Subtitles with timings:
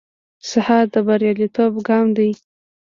[0.49, 2.29] سهار د بریالیتوب ګام دی.